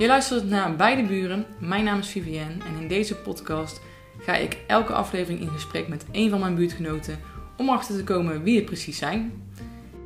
[0.00, 1.46] Je luistert naar Beide Buren.
[1.58, 3.80] Mijn naam is Vivienne en in deze podcast
[4.18, 7.18] ga ik elke aflevering in gesprek met een van mijn buurtgenoten
[7.56, 9.32] om achter te komen wie het precies zijn.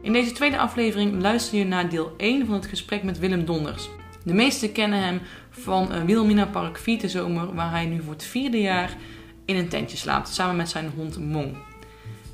[0.03, 3.89] In deze tweede aflevering luister je naar deel 1 van het gesprek met Willem Donders.
[4.25, 5.21] De meesten kennen hem
[5.51, 8.97] van uh, Wilhelmina Park Zomer, waar hij nu voor het vierde jaar
[9.45, 11.57] in een tentje slaapt, samen met zijn hond Mong.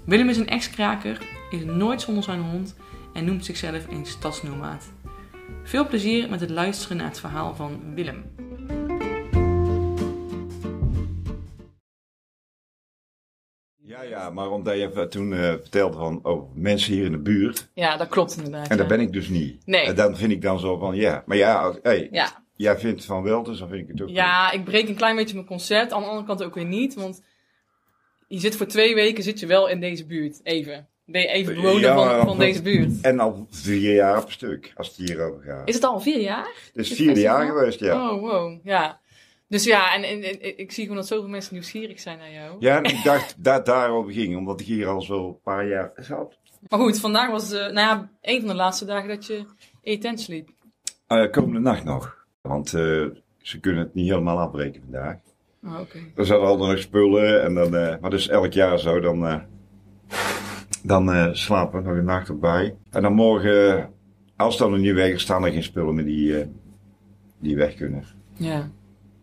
[0.04, 1.18] Willem is een ex-kraker,
[1.50, 2.76] is nooit zonder zijn hond
[3.12, 4.84] en noemt zichzelf een stadsnomaat.
[5.70, 8.34] Veel plezier met het luisteren naar het verhaal van Willem.
[13.76, 17.70] Ja, ja, maar omdat je toen uh, vertelde van oh, mensen hier in de buurt.
[17.74, 18.68] Ja, dat klopt inderdaad.
[18.68, 18.76] En ja.
[18.76, 19.66] dat ben ik dus niet.
[19.66, 19.84] Nee.
[19.84, 21.22] En dan vind ik dan zo van ja.
[21.26, 24.08] Maar ja, hey, Ja, jij vindt van wel, dus dan vind ik het ook.
[24.08, 25.92] ja, ik breek een klein beetje mijn concept.
[25.92, 27.22] Aan de andere kant ook weer niet, want
[28.28, 30.40] je zit voor twee weken zit je wel in deze buurt.
[30.42, 30.88] Even.
[31.10, 33.00] Ben je even bewoner Ja, van, deze buurt.
[33.00, 35.68] En al vier jaar op stuk, als het hierover gaat.
[35.68, 36.48] Is het al vier jaar?
[36.72, 38.10] Het is vierde jaar geweest, ja.
[38.10, 38.58] Oh, wow.
[38.64, 39.00] Ja.
[39.48, 42.56] Dus ja, en, en, en ik zie gewoon dat zoveel mensen nieuwsgierig zijn naar jou.
[42.58, 45.68] Ja, en ik dacht dat het daarover ging, omdat ik hier al zo een paar
[45.68, 46.38] jaar zat.
[46.68, 49.44] Maar goed, vandaag was eh nou ja, een van de laatste dagen dat je
[49.80, 50.48] in je tent sliep.
[51.06, 52.26] Eh, komende nacht nog.
[52.40, 53.06] Want eh,
[53.38, 55.16] ze kunnen het niet helemaal afbreken vandaag.
[55.64, 55.98] Oh, oké.
[56.16, 57.42] Er zaten altijd nog spullen.
[57.42, 59.46] En dan, maar dus elk jaar zo, dan,
[60.82, 62.74] dan eh, slapen we nog een nacht erbij.
[62.90, 63.84] En dan morgen, eh,
[64.36, 66.46] als dan er niet weg is, staan er geen spullen meer die, eh,
[67.40, 68.04] die weg kunnen.
[68.36, 68.70] Ja.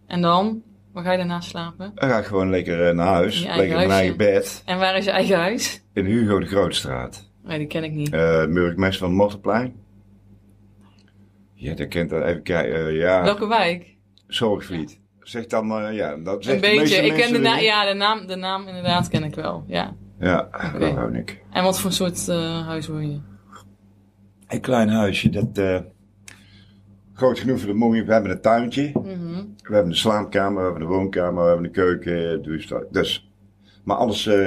[0.08, 0.61] En dan?
[0.94, 1.91] Waar ga je daarna slapen?
[1.95, 3.44] Dan ga ik gewoon lekker naar huis.
[3.45, 4.61] Lekker in mijn eigen bed.
[4.66, 5.83] En waar is je eigen huis?
[5.94, 7.30] In Hugo de Grootstraat.
[7.44, 8.09] Nee, die ken ik niet.
[8.09, 9.75] Burgemeester van het Mortelplein.
[11.53, 12.23] Ja, dat kent dat.
[12.23, 12.94] Even kijken.
[12.94, 13.95] ja, Welke wijk?
[14.28, 15.00] Zorgvliet.
[15.19, 17.16] Zeg dan, ja, dat Een zegt de meeste beetje.
[17.16, 19.63] Ik ken de, na ja, de, naam, de naam inderdaad ken ik wel.
[19.67, 19.95] Ja.
[20.19, 20.79] Ja, Oké.
[20.79, 21.43] daar woon ik.
[21.51, 23.19] En wat voor soort eh, huis woon je?
[24.47, 25.79] Een klein huisje, dat eh,
[27.13, 28.03] groot genoeg voor de mongie.
[28.03, 29.43] We hebben een tuintje, Mhm.
[29.63, 33.29] we hebben een slaapkamer, we hebben een woonkamer, we hebben een keuken, dus, dus.
[33.83, 34.45] Maar alles, eh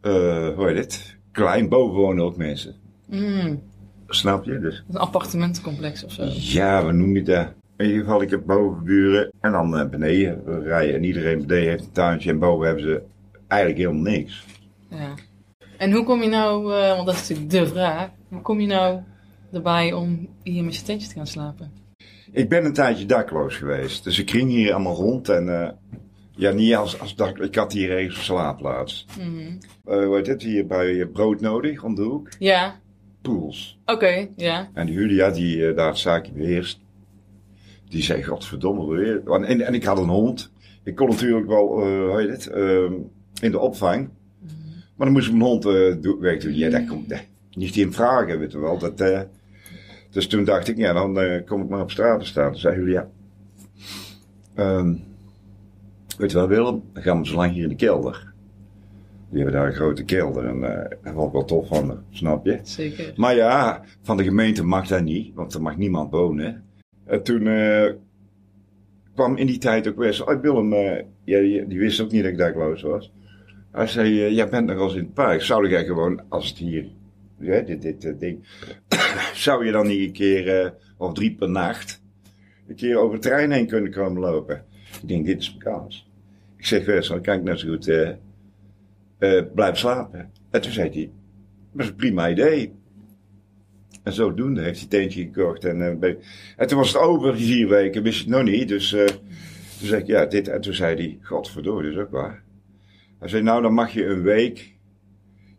[0.00, 1.16] eh, hoe heet het?
[1.32, 2.74] Klein, boven wonen ook mensen.
[3.06, 3.62] Mm.
[4.06, 4.58] Snap je?
[4.58, 6.24] Dus Een appartementencomplex of zo.
[6.32, 7.52] ja, we noemen het dat?
[7.76, 10.94] In ieder geval, ik heb bovenburen en dan beneden we rijden.
[10.94, 13.02] En iedereen beneden heeft een tuintje en boven hebben ze
[13.54, 14.44] eigenlijk helemaal niks.
[14.88, 15.14] Ja.
[15.78, 18.66] En hoe kom je nou, eh, want dat is natuurlijk de vraag, hoe kom je
[18.66, 19.00] nou
[19.52, 21.72] erbij om hier met je tentje te gaan slapen?
[22.32, 24.04] Ik ben een tijdje dakloos geweest.
[24.04, 25.68] Dus ik ging hier allemaal rond en eh,
[26.30, 29.06] ja, niet als, als dak, ik had hier ergens een slaapplaats.
[29.18, 29.56] Mhm.
[29.84, 32.28] Eh hoe heet het hier bij brood nodig om de hoek?
[32.38, 32.80] Ja,
[33.22, 33.78] Pools.
[33.86, 34.70] oké, ja.
[34.74, 36.80] En Julia, die daar het zaakje beheerst,
[37.88, 39.20] die zei: Godverdomme weer.
[39.24, 40.52] Want- En, en ik had een hond.
[40.84, 42.92] Ik kon natuurlijk wel, hoe heet het, ehm,
[43.40, 44.08] in de opvang.
[44.96, 46.54] Maar dan moest ik mijn hond eh do- weg doen.
[46.56, 47.14] Ja, dat komt
[47.50, 48.78] niet in vragen, weet je wel.
[48.78, 49.20] Dat, eh,
[50.10, 52.50] dus toen dacht ik, ja, dan eh, kom ik maar op straat te staan.
[52.50, 53.08] Toen zei Julia:
[54.54, 54.94] ehm,
[56.18, 58.32] Weet je wel, Willem, dan gaan we zo lang hier in de kelder.
[59.30, 62.58] Die hebben daar een grote kelder en eh dat wel tof van, snap je?
[62.62, 63.12] Zeker.
[63.16, 66.64] Maar ja, van de gemeente mag dat niet, want er mag niemand wonen.
[67.04, 67.92] En toen eh,
[69.14, 72.22] kwam in die tijd ook weer zo, oh Willem, eh, jij- die wist ook niet
[72.22, 73.12] dat ik dakloos was.
[73.74, 76.58] Hij zei, eh, jij bent nog eens in het park, zou jij gewoon, als het
[76.58, 76.86] hier,
[77.38, 78.46] dit, dit eh, ding,
[79.44, 82.02] zou je dan niet een keer, eh, of drie per nacht,
[82.68, 84.64] een keer over het terrein heen kunnen komen lopen?
[85.02, 86.10] Ik denk, dit is mijn kans.
[86.56, 90.30] Ik zeg, dan kan ik net zo goed eh, blijven slapen.
[90.50, 91.10] En toen zei hij,
[91.72, 92.72] dat is een prima idee.
[94.02, 95.64] En zodoende heeft hij teentje gekocht.
[95.64, 96.18] En, ben-
[96.56, 98.68] en toen was het over, vier weken, wist ik nog niet.
[98.68, 100.48] Dus toen zei ik, ja, dit.
[100.48, 102.43] En toen zei hij, godverdomme, dat is ook waar.
[103.18, 104.76] Hij zei, nou, dan mag je een week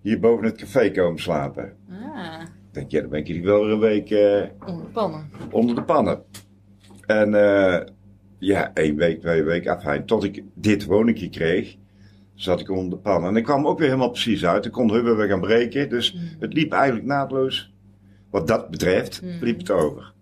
[0.01, 1.73] hier boven het café komen slapen.
[1.89, 4.91] Ah, Ik denk, ja, dan ben ik hier wel weer een week eh, onder de
[4.91, 5.29] pannen.
[5.51, 6.23] onder de pannen.
[7.05, 7.81] En eh,
[8.39, 10.05] ja, één week, twee weken afijn.
[10.05, 11.75] Tot ik dit woningje kreeg,
[12.33, 13.29] zat ik onder de pannen.
[13.29, 14.65] En ik kwam ook weer helemaal precies uit.
[14.65, 15.89] Ik kon hubben weer gaan breken.
[15.89, 16.21] Dus Mm.
[16.39, 17.73] het liep eigenlijk naadloos.
[18.31, 19.29] Wat dat betreft, Mm.
[19.41, 20.13] liep het over.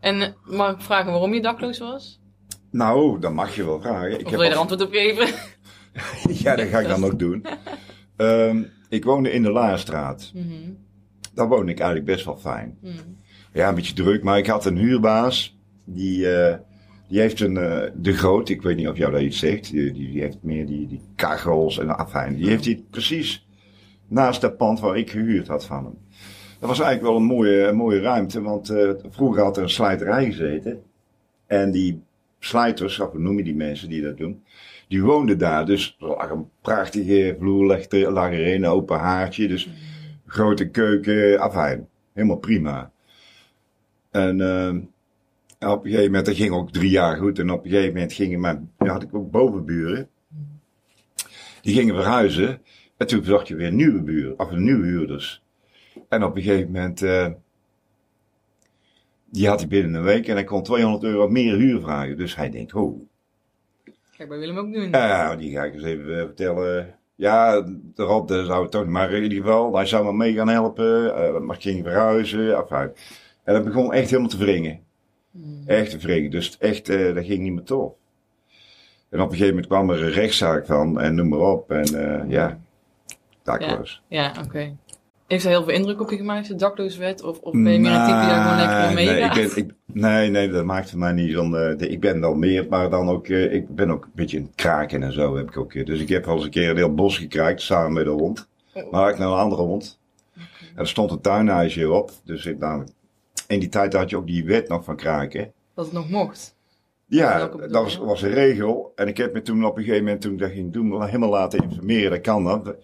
[0.00, 2.20] En eh, mag ik vragen waarom je dakloos was?
[2.70, 4.18] Nou, dan mag je wel vragen.
[4.20, 5.26] Ik Of wil je er antwoord op geven?
[6.42, 7.44] Ja, dat ga ik dan ook doen.
[8.16, 10.30] Ehm, ik woonde in de Laarstraat.
[10.34, 10.70] Mhm,
[11.34, 12.78] Daar woonde ik eigenlijk best wel fijn.
[12.80, 12.94] mhm.
[13.52, 15.58] Ja, een beetje druk, maar ik had een huurbaas.
[15.84, 16.56] Die, eh,
[17.08, 19.70] die heeft een, eh, de groot, ik weet niet of jou dat iets zegt.
[19.70, 22.36] Die, die, die heeft meer die, die kachels en afijn.
[22.36, 23.46] Die heeft hij precies
[24.08, 25.98] naast dat pand waar ik gehuurd had van hem.
[26.58, 29.68] Dat was eigenlijk wel een mooie, een mooie ruimte, want eh, vroeger had er een
[29.70, 30.82] slijterij gezeten.
[31.46, 32.02] En die
[32.38, 34.42] slijters, of hoe noem je die mensen die dat doen,
[34.88, 35.66] die woonden daar.
[35.66, 39.68] Dus er een prachtige vloer, lag een open haartje, dus
[40.26, 41.88] grote keuken, afijn.
[42.12, 42.90] Helemaal prima.
[44.10, 44.40] En
[45.58, 47.38] En op een gegeven moment, dat ging ook drie jaar goed.
[47.38, 50.08] En op een gegeven moment gingen mijn, had ik ook bovenburen.
[51.60, 52.60] Die gingen verhuizen.
[52.96, 55.42] En toen zocht je weer nieuwe buren, of nieuwe huurders.
[56.08, 57.28] En op een gegeven moment, eh,
[59.30, 62.16] die had hij binnen een week en hij kon 200 euro meer huur vragen.
[62.16, 63.08] Dus hij denkt, oh,
[64.16, 64.90] Kijk, bij Willem ook doen.
[64.90, 66.94] ja, die ga ik eens even eh, vertellen.
[67.14, 67.60] Ja,
[67.94, 68.86] de Rob dat zou het toch.
[68.86, 71.46] Maar in ieder geval, hij zou me mee gaan helpen.
[71.46, 72.68] maar ik ging verhuizen.
[73.44, 74.80] En dat begon echt helemaal te wringen.
[75.66, 76.30] Echt te wringen.
[76.30, 77.92] Dus echt, eh, dat ging niet meer tof.
[79.10, 81.00] En op een gegeven moment kwam er een rechtszaak van.
[81.00, 81.70] En noem maar op.
[81.70, 82.58] En ja,
[83.42, 84.02] dakloos.
[84.08, 84.76] Ja, oké.
[85.26, 87.22] Heeft dat heel veel indruk op je gemaakt als je dakloos werd?
[87.22, 89.64] Of, of ben je meer een type die daar gewoon lekker in nee, ik ben,
[89.64, 91.56] ik, nee, nee, dat maakt voor mij niet zo'n...
[91.56, 93.26] eh, de- ik ben wel meer, maar dan ook...
[93.28, 95.74] eh, ik ben ook een beetje een kraken en zo heb ik ook.
[95.74, 98.12] eh, dus ik heb wel eens een keer een heel bos gekraakt, samen met een
[98.12, 98.48] hond.
[98.74, 98.90] Oh.
[98.92, 99.98] Maar ik naar een andere hond.
[100.34, 100.42] En
[100.82, 102.10] er stond een tuinhuisje op.
[102.24, 102.84] Dus ik, nou,
[103.48, 105.52] in die tijd had je ook die wet nog van kraken.
[105.74, 106.54] Dat het nog mocht.
[107.06, 108.92] Ja, dat was, was een regel.
[108.94, 111.30] En ik heb me toen op een gegeven moment, toen ik dat ging doen, helemaal
[111.30, 112.10] laten informeren.
[112.10, 112.74] Dat kan dan.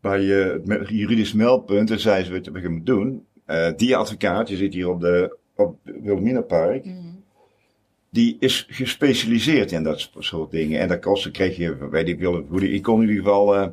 [0.00, 3.26] Bij het juridisch meldpunt, en zei ze wat je moet doen.
[3.76, 6.84] Die advocaat, je zit hier op de op Wilhelminapark,
[8.10, 10.80] die is gespecialiseerd in dat soort dingen.
[10.80, 13.68] En dat kostte, kreeg je, weet ik die- ik kon in ieder geval eh,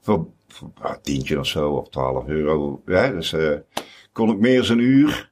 [0.00, 2.82] voor, voor ah, tientje of zo, of 12 euro.
[2.86, 3.52] Ja, dus eh,
[4.12, 5.30] kon ik meer dan een uur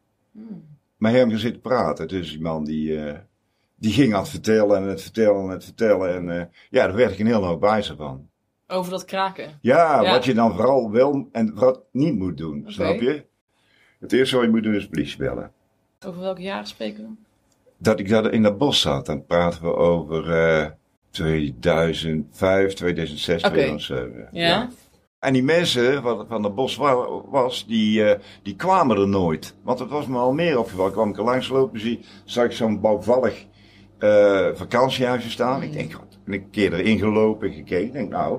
[0.96, 2.08] met hem gaan zitten praten.
[2.08, 3.19] Dus die man die, eh,
[3.76, 6.14] die ging aan het vertellen en het vertellen en het vertellen.
[6.30, 8.28] En ja, daar werd ik een heel hoop wijzer van.
[8.66, 9.58] Over dat kraken.
[9.60, 10.10] Ja, Ja.
[10.12, 13.25] wat je dan vooral wel en wat niet moet doen, snap je?
[14.04, 15.50] Het eerste wat je moet doen is politie bellen.
[16.06, 17.08] Over welke jaren spreken we?
[17.78, 20.66] Dat ik daar in dat bos zat, dan praten we over eh
[21.10, 23.52] 2005, 2006, Oké.
[23.52, 24.28] 2007.
[24.32, 24.68] Ja?
[25.18, 29.54] En die mensen wat van het bos wa- was, die, eh, die kwamen er nooit.
[29.62, 30.92] Want het was me al meer opgevallen.
[30.92, 33.46] kwam ik er langs lopen, zie, zag ik zo'n bouwvallig
[33.98, 35.62] eh, vakantiehuisje staan.
[35.62, 37.86] Ik denk, god, en een keer erin gelopen, gekeken.
[37.86, 38.38] Ik denk, nou,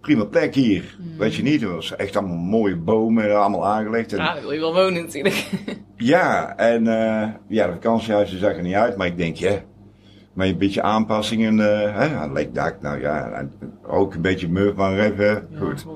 [0.00, 0.96] prima plek hier.
[1.18, 4.12] Weet je niet, het was echt allemaal mooie bomen, allemaal aangelegd.
[4.12, 5.50] En, Ja, daar wil je wel wonen natuurlijk.
[5.96, 9.58] ja, en eh, ja, de vakantiehuizen zag er niet uit, maar ik denk, ja,
[10.32, 13.46] maar een beetje aanpassingen, eh hè, aan lekdak, nou ja,
[13.86, 15.86] ook een beetje murf, maar even, goed.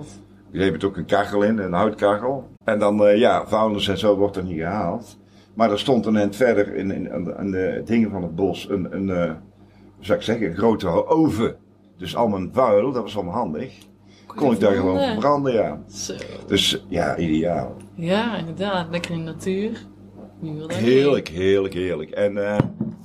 [0.51, 2.49] Je hebt ook een kachel in, een houtkachel.
[2.65, 5.19] En dan, eh, ja, vuilnis en zo wordt er niet gehaald.
[5.55, 8.87] Maar er stond een eind verder in, in, aan de- dingen van het bos een,
[8.97, 9.37] een
[10.01, 11.57] zou ik zeggen, een grote oven.
[11.99, 13.73] Dus al mijn vuil, dat was allemaal handig.
[14.35, 15.53] Kon ik daar gewoon verbranden.
[15.53, 15.81] ja.
[15.89, 16.15] Zo.
[16.47, 17.77] Dus ja, ideaal.
[17.95, 18.87] Ja, inderdaad.
[18.91, 19.71] Lekker in de natuur.
[20.67, 22.11] Heerlijk, heerlijk, heerlijk.
[22.11, 22.59] En eh,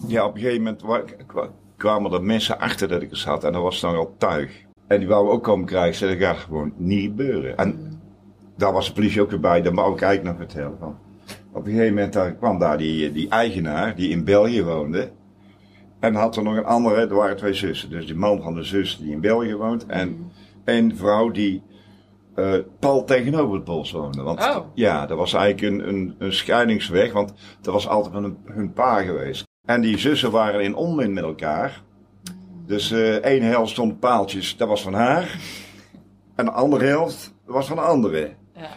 [0.07, 3.43] ja, op een gegeven moment wa- kwa- kwamen er mensen achter dat ik er zat.
[3.43, 4.51] En dat was dan al tuig.
[4.87, 5.95] En die wouden ook komen krijgen.
[5.95, 7.57] Ze dat gaat gewoon niet gebeuren.
[7.57, 7.99] En
[8.57, 9.61] daar was de politie ook weer bij.
[9.61, 10.77] Dat wou ik eigenlijk nog vertellen.
[10.79, 10.97] Van.
[11.51, 15.11] Op een gegeven moment daar kwam daar die, die eigenaar, die in België woonde.
[15.99, 17.89] En had er nog een andere, er waren twee zussen.
[17.89, 19.85] Dus die man van de zus die in België woont.
[19.85, 20.31] En
[20.65, 21.63] een vrouw die
[22.35, 24.21] eh pal tegenover het bos woonde.
[24.21, 24.65] Want Oh.
[24.73, 27.13] ja, dat was eigenlijk een, een, een scheidingsweg.
[27.13, 29.47] Want dat was altijd hun, hun pa geweest.
[29.65, 31.81] En die zussen waren in onmin met elkaar.
[32.65, 35.39] Dus eh één helft stond paaltjes, dat was van haar.
[36.35, 38.33] En de andere helft, was van de andere.
[38.55, 38.69] Ja.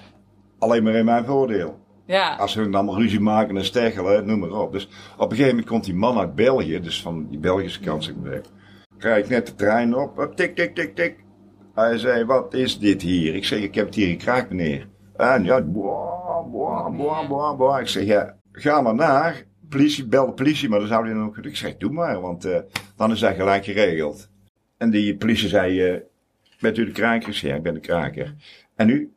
[0.58, 1.80] Alleen maar in mijn voordeel.
[2.06, 2.36] Ja.
[2.36, 4.72] Als hun dan ruzie maken en steggelen, noem maar op.
[4.72, 4.84] Dus
[5.16, 8.14] op een gegeven moment komt die man uit België, dus van die Belgische kant, zeg
[8.22, 8.40] maar.
[8.98, 11.24] Krijg ik net de trein op, tik, tik, tik, tik.
[11.74, 13.34] Hij zei, wat is dit hier?
[13.34, 14.86] Ik zeg, ik heb het hier gekraakt, meneer.
[15.16, 17.80] En ja, boah, boah, boah, boah, boah.
[17.80, 19.44] Ik zeg, ja, ga maar naar.
[19.68, 21.36] Politie, bel de politie, maar dan zou hij dan ook...
[21.36, 22.58] Ik zeg, doe maar, want eh,
[22.96, 24.28] dan is dat gelijk geregeld.
[24.76, 26.00] En die politie zei, eh,
[26.60, 27.28] bent u de kraker?
[27.28, 28.34] Ik zei, ja, ik ben de kraker.
[28.76, 29.12] En u?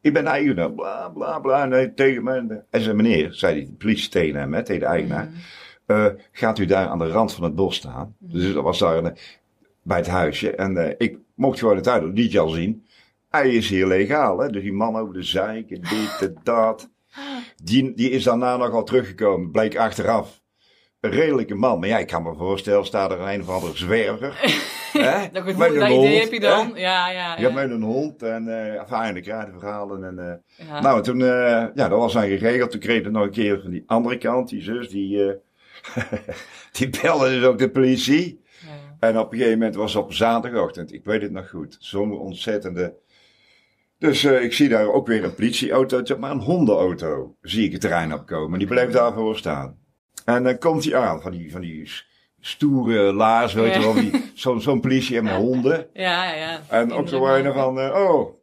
[0.00, 1.64] Ik ben de eigenaar, bla bla bla.
[1.64, 2.62] Nee, tegen me.
[2.70, 5.28] En zei, meneer, zei die politie tegen hem, hè, tegen de eigenaar.
[5.86, 8.14] eh, gaat u daar aan de rand van het bos staan?
[8.18, 9.16] Dus dat was daar een,
[9.90, 10.50] bij het huisje.
[10.50, 12.86] En eh, ik mocht gewoon het liet je al zien.
[13.28, 14.48] Hij is hier legaal, hè.
[14.48, 16.90] Dus die man over de zeiken, dit en dat.
[17.62, 20.40] Die, die is daarna nogal teruggekomen, bleek achteraf.
[21.00, 21.78] Een redelijke man.
[21.78, 24.38] Maar ja, ik kan me voorstellen, staat er een of andere zwerver.
[24.92, 26.74] hè, Dat, met een idee heb je dan.
[26.74, 26.80] hè.
[26.80, 27.50] Ja, ja, Je ja.
[27.50, 30.04] hebt met een hond en uh, fijn, ik krijg de verhalen.
[30.04, 30.80] En, eh, Ja.
[30.80, 32.70] Nou, en toen, eh, ja, dat was dan geregeld.
[32.70, 35.34] Toen kreeg ik nog een keer van die andere kant, die zus, die, eh,
[36.78, 38.40] die belde dus ook de politie.
[39.00, 42.18] En op een gegeven moment was het op zaterdagochtend, ik weet het nog goed, zo'n
[42.18, 42.94] ontzettende.
[43.98, 47.80] Dus eh, ik zie daar ook weer een politieauto, maar een hondenauto, zie ik het
[47.80, 48.58] terrein opkomen.
[48.58, 49.78] Die bleef daarvoor staan.
[50.24, 51.90] En dan komt hij aan, van die, van die
[52.40, 55.86] stoere laars, weet je wel, die- zo'n zo'n politie en honden.
[55.92, 56.60] Ja, ja.
[56.68, 58.34] En ook zo een van, eh, oh,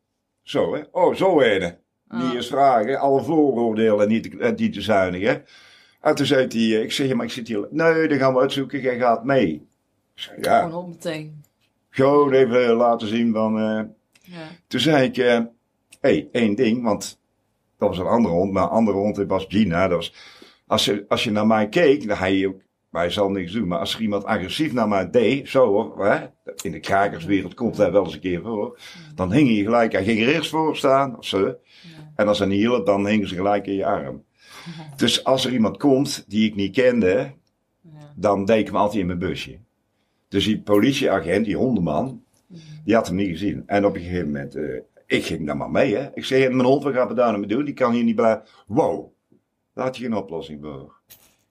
[0.41, 1.41] zo hè, oh, zo.
[1.41, 2.23] Ah.
[2.23, 5.43] Niet eens vragen, alle vooroordelen niet, te- eh, niet te zuinigen.
[6.01, 7.67] En toen zei hij, ik zeg, ja, maar ik zit hier.
[7.71, 9.66] Nee, dan gaan we uitzoeken, jij gaat mee.
[10.41, 11.43] Ja, Gewoon op meteen.
[11.89, 13.59] gewoon even laten zien van...
[13.59, 13.81] eh,
[14.21, 14.47] Ja.
[14.67, 15.39] Toen zei ik, hé,
[16.01, 17.19] hey, één ding, want
[17.77, 19.87] dat was een andere hond, maar een andere hond was Gina.
[19.87, 20.13] Dat was,
[20.67, 23.79] als, je, als je naar mij keek, dan hij ook, wij zal niks doen, maar
[23.79, 26.25] als er iemand agressief naar mij deed, zo hoor, hè,
[26.61, 28.79] in de krakerswereld komt dat wel eens een keer voor,
[29.15, 31.55] dan hing je gelijk, hij ging eerst voor staan, of zo, Ja.
[32.15, 34.23] en als hij niet hielp, dan hingen ze gelijk in je arm.
[34.95, 37.31] Dus als er iemand komt die ik niet kende,
[37.81, 38.13] Ja.
[38.15, 39.57] dan deed ik hem altijd in mijn busje.
[40.27, 42.23] Dus die politieagent, die hondenman,
[42.83, 43.63] die had hem niet gezien.
[43.65, 46.09] En op een gegeven moment, eh, ik ging daar maar mee, hè.
[46.13, 47.65] Ik zei, mijn hond, wat gaan we daar nou mee doen?
[47.65, 48.43] Die kan hier niet blijven.
[48.67, 49.11] Wow,
[49.73, 50.95] daar had je geen oplossing voor.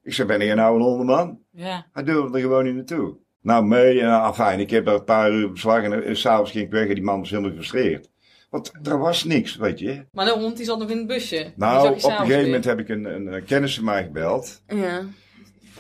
[0.03, 1.39] Ik zei, ben je nou een hondenman?
[1.51, 1.87] Ja.
[1.93, 3.17] Hij durfde er gewoon niet naartoe.
[3.41, 6.51] Nou, mee, en uh, fijn, ik heb er een paar uur beslagen en uh, s'avonds
[6.51, 8.11] ging ik weg en die man was helemaal gefrustreerd.
[8.51, 10.07] Want er was niks, weet je.
[10.13, 11.53] Maar de hond die zat nog in het busje.
[11.57, 14.63] Nou, op een gegeven moment heb ik een, een, een kennis van mij gebeld.
[14.67, 15.03] Ja.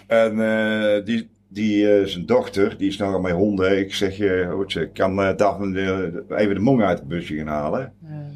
[0.06, 3.78] En eh, die, die eh, zijn dochter, die is nogal met honden.
[3.78, 7.36] Ik zeg, eh hoortje, kan uh, Daphne de- de- even de mong uit het busje
[7.36, 7.92] gaan halen.
[8.02, 8.26] Ja.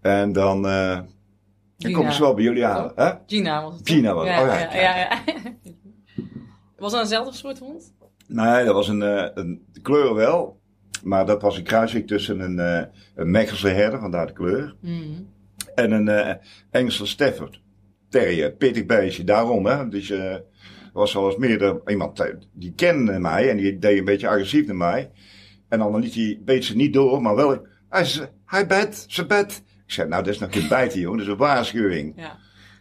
[0.00, 2.92] En dan, dan komen ze wel bij jullie halen.
[2.94, 3.10] Hè?
[3.26, 3.88] Gina was het.
[3.88, 5.22] Gina was- ja, oh ja, ja, ja, ja.
[6.78, 7.94] Was dat eenzelfde soort hond?
[8.28, 9.00] Nee, dat was een,
[9.40, 10.60] een de kleur wel.
[11.04, 14.76] Maar dat was een kruising tussen een, een Mechelse herder, vandaar de kleur.
[14.80, 15.22] Mhm.
[15.74, 16.38] En een
[16.70, 17.60] Engelse Stafford.
[18.08, 19.88] Terrier, pittig beestje, daarom hè.
[19.88, 20.12] Dus
[20.96, 24.66] was wel eens meer iemand eh, die kende mij en die deed een beetje agressief
[24.66, 25.10] naar mij.
[25.68, 29.26] En dan liet hij, beet ze niet door, maar wel, hij zei, hij bijt, ze
[29.26, 29.62] bijt.
[29.86, 32.12] Ik zei, nou dat is nog geen bijten jongen, dat is een waarschuwing.
[32.16, 32.38] Ja.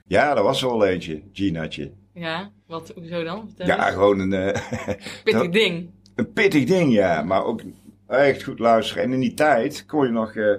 [0.08, 1.92] Ja, dat was er wel eentje, Ginaatje.
[2.14, 3.44] Ja, wat, hoezo dan?
[3.48, 3.94] Vertel Ja, eens.
[3.96, 4.62] gewoon een, eh,
[5.24, 5.90] Pittig ding.
[6.16, 7.24] een pittig ding, ja.
[7.24, 7.62] Maar ook
[8.08, 9.04] echt goed luisteren.
[9.04, 10.56] En in die tijd kon je nog eh,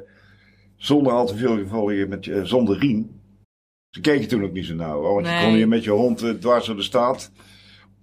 [0.77, 3.16] zonder al te veel gevolgen, met, zonder riem.
[3.97, 5.37] Ze keken toen ook niet zo nauw, hoor, want Nee.
[5.39, 7.31] je kon hier met je hond eh, dwars door de stad.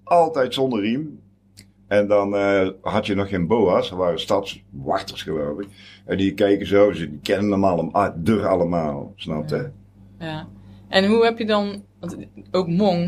[0.04, 1.20] Altijd zonder riem.
[1.88, 5.68] En dan eh, had je nog geen boa's, dat waren stadswachters geloof ik.
[6.06, 9.70] En die keken zo, ze die kennen hem allemaal, deur allemaal, snap je?
[10.20, 10.48] Ja.
[10.88, 12.18] En hoe heb je dan, want
[12.52, 13.04] ook Mong,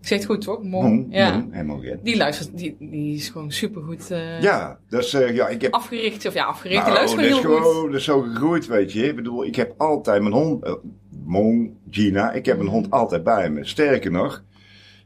[0.00, 0.62] ik zeg het goed toch?
[0.62, 0.84] Mong.
[0.88, 1.38] Mong, ja.
[1.38, 1.98] mong, helemaal geen.
[2.02, 6.26] Die luistert, die, die is gewoon supergoed eh Ja, dus eh, ja, ik heb afgericht.
[6.26, 7.66] Of ja, afgericht, Nou, die luistert gewoon heel goed.
[7.72, 9.08] gewoon dat is zo gegroeid, weet je.
[9.08, 10.78] Ik bedoel, ik heb altijd mijn hond,
[11.26, 13.64] Mong, Gina, ik heb mijn hond altijd bij me.
[13.64, 14.44] Sterker nog,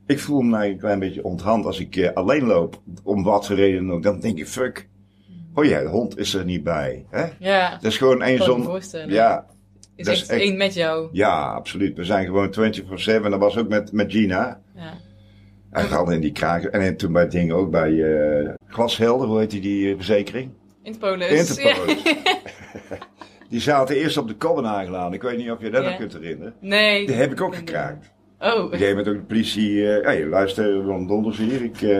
[0.07, 3.47] ik voel me eigenlijk een klein beetje onthand als ik eh, alleen loop, om wat
[3.47, 4.03] voor reden dan ook.
[4.03, 4.89] Dan denk ik, fuck,
[5.55, 7.07] oh ja, de hond is er niet bij.
[7.11, 7.27] Hè?
[7.39, 8.81] Ja, Dat is gewoon één zon.
[9.09, 9.47] Ja,
[9.97, 11.09] is dat is echt één met jou.
[11.13, 11.97] ja, absoluut.
[11.97, 13.31] We zijn gewoon 24-7.
[13.31, 14.61] Dat was ook met, met Gina.
[14.75, 14.93] Ja.
[15.71, 16.73] En vooral in die kraken.
[16.73, 20.51] En toen bij dingen ook bij eh, Glashelder, hoe heet die, die eh, verzekering?
[20.83, 21.59] Interpolis.
[21.59, 22.03] Interpolis.
[22.03, 22.17] Ja.
[23.51, 25.13] Die zaten eerst op de Kobbenhagelaan.
[25.13, 26.55] Ik weet niet of je dat nog kunt herinneren.
[26.61, 27.07] Nee.
[27.07, 28.11] Die heb ik ook gekraakt.
[28.39, 28.49] Oh.
[28.49, 29.93] Op een gegeven moment ook de politie.
[29.93, 31.63] eh hey, luister, Ron Donders hier.
[31.63, 31.99] Ik, eh,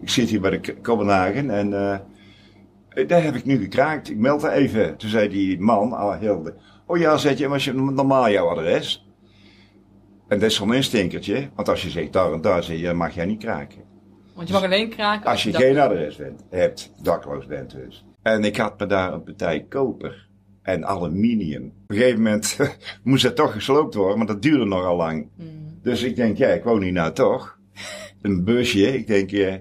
[0.00, 4.10] ik zit hier bij de Kopenhagen en eh, daar heb ik nu gekraakt.
[4.10, 4.96] Ik meld er even.
[4.96, 6.54] Toen zei die man, ah, Hilde.
[6.86, 9.06] Oh ja, zet je, was je normaal jouw adres?
[10.28, 11.48] En dat is een stinkertje.
[11.54, 13.82] Want als je zegt daar en daar, zeg je, mag jij niet kraken.
[14.34, 18.04] Want je mag alleen kraken Als je geen adres bent, hebt, dakloos bent dus.
[18.22, 20.30] En ik had me daar een partij koper
[20.62, 21.64] en aluminium.
[21.64, 22.56] Op een gegeven moment
[23.04, 25.28] moest dat toch gesloopt worden, maar dat duurde nogal lang.
[25.36, 27.58] Hmm, Dus ik denk, ja, ik woon hier nou toch.
[28.22, 29.60] Een busje, ik denk, eh, eh,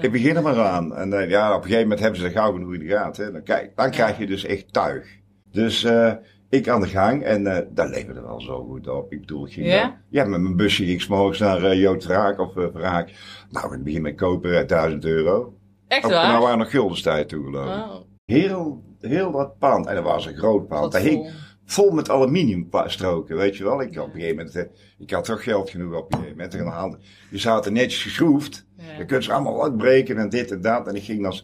[0.00, 0.96] ik begin er maar aan.
[0.96, 3.24] En eh, ja, op een gegeven moment hebben ze er gauw genoeg in de gaten.
[3.24, 3.32] hè.
[3.32, 5.06] Dan, kijk, dan krijg je dus echt tuig.
[5.52, 6.12] Dus eh,
[6.48, 9.12] ik aan de gang en eh dat leverde wel zo goed op.
[9.12, 10.24] Ik bedoel, ik ging Ja?
[10.24, 13.10] met mijn busje ging ik morgens naar eh, Jood Vraak of uh, Vraak.
[13.50, 15.54] Nou, in het begin met koper eh, 1000 euro.
[15.88, 16.28] Echt Ook, waar?
[16.28, 17.92] nou waren nog geloof ik.
[17.92, 18.00] Oh,
[18.30, 19.86] Heel, heel wat pand.
[19.86, 20.92] En dat was een groot pand.
[20.92, 21.30] Dat hing
[21.64, 21.90] vol.
[21.90, 23.82] met aluminiumstroken, weet je wel.
[23.82, 24.64] Ik, op een gegeven moment, eh,
[24.98, 26.54] ik had toch geld genoeg op een gegeven moment.
[26.54, 26.98] En dan
[27.30, 28.66] die zaten netjes geschroefd.
[28.76, 28.96] Ja.
[28.96, 30.86] Dan kun je ze allemaal uitbreken en dit en dat.
[30.86, 31.40] En ik ging dan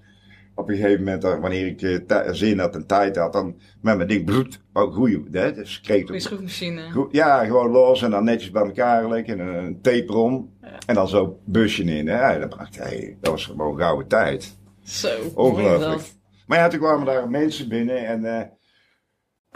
[0.55, 3.97] op een gegeven moment, eh, wanneer ik eh, zin had en tijd had, dan met
[3.97, 5.28] mijn ding, broed, ook groeien.
[5.33, 5.52] Hè?
[5.52, 6.90] Dus kreeg Goeie schroefmachine.
[6.90, 10.45] Goed, ja, gewoon los en dan netjes bij elkaar leggen en een tape.
[10.62, 10.78] Ja.
[10.87, 12.09] En dan zo busje in.
[12.09, 12.38] Hè?
[12.38, 14.57] Dat, bracht, hey, dat was gewoon gouden tijd.
[14.83, 15.09] Zo.
[15.35, 16.14] Ongelooflijk.
[16.47, 18.47] Maar ja, toen kwamen daar mensen binnen en, eh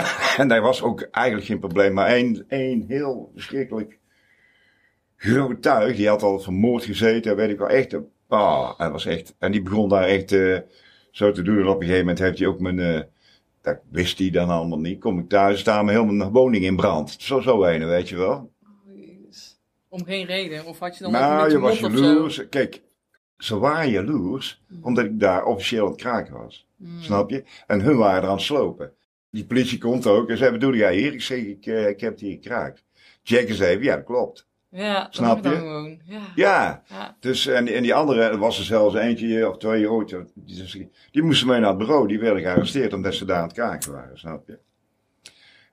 [0.41, 1.93] en daar was ook eigenlijk geen probleem.
[1.93, 3.99] Maar één, één heel verschrikkelijk
[5.17, 7.97] groot tuig, die had al vermoord gezeten, weet ik wel, echt.
[8.29, 10.59] Ah, hij was echt, en die begon daar echt eh,
[11.11, 11.59] zo te doen.
[11.59, 13.01] En op een gegeven moment heeft hij ook mijn, eh,
[13.63, 15.01] dat wist hij dan allemaal niet.
[15.01, 17.17] Kom ik thuis, staan mijn hele mijn woning in brand.
[17.19, 18.33] Zo, zo een, weet je wel.
[18.33, 18.51] Oh.
[19.89, 20.65] Om geen reden?
[20.67, 22.05] Of had je dan nou, je een was beetje of zo?
[22.05, 22.49] jaloers.
[22.49, 22.83] Kijk,
[23.41, 26.67] ze waren jaloers, omdat ik daar officieel aan het kraken was.
[26.77, 27.03] Hmm.
[27.03, 27.45] Snap je?
[27.67, 28.93] En hun waren er aan het slopen.
[29.31, 31.13] Die politie komt ook en zei, doe jij hier?
[31.13, 32.85] Ik zeg, ik, eh, ik heb hier gekraakt.
[33.23, 34.49] Check eens even, ja dat klopt.
[34.69, 35.51] Ja, Snap je?
[35.51, 36.01] gewoon.
[36.05, 36.21] Ja.
[36.35, 37.17] Ja, Ja.
[37.21, 41.23] dus en, en die andere, er was er zelfs eentje of twee ooit, die, die
[41.23, 44.19] moesten mee naar het bureau, die werden gearresteerd omdat ze daar aan het kaken waren,
[44.19, 44.59] snap je?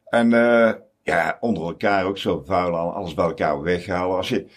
[0.05, 4.17] En eh, ja, onder elkaar ook zo vuil, alles bij elkaar weghalen.
[4.17, 4.47] Als je,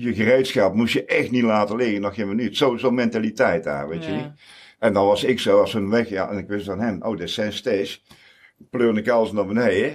[0.00, 2.56] je gereedschap moest je echt niet laten liggen, nog geen minuut.
[2.56, 4.30] Zo- Zo'n mentaliteit daar, weet je niet?
[4.78, 7.10] En dan was ik zo, als hem weg, ja, en ik wist van hem, oh,
[7.10, 8.02] dat is zijn steeds.
[8.70, 9.92] Pleurde ik alles naar beneden.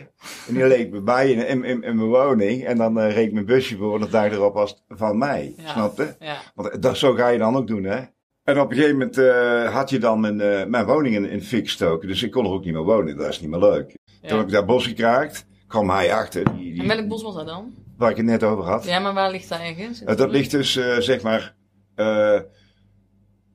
[0.48, 2.66] En die leek me bij in, in, in, in mijn woning.
[2.66, 5.54] En dan eh, reed mijn busje voor en de dag erop was van mij.
[5.58, 5.68] Ja.
[5.68, 6.14] Snap je?
[6.20, 6.38] Ja.
[6.56, 8.00] Want dat, zo ga je dan ook doen, hè?
[8.44, 11.42] En op een gegeven moment eh, had je dan mijn, eh, mijn woning in, in
[11.42, 12.08] fik gestoken.
[12.08, 13.18] Dus ik kon er ook niet meer wonen.
[13.18, 13.96] Dat is niet meer leuk.
[14.28, 15.46] Toen heb ik dat bos gekraakt.
[15.68, 16.44] kwam hij achter.
[16.44, 17.74] Die, En die, welk bos was dat dan?
[17.98, 18.86] Waar ik het net over had.
[18.86, 20.04] Ja, maar waar ligt dat ergens?
[20.04, 21.56] Eh, dat ligt dus, eh, zeg maar,
[21.96, 22.40] eh,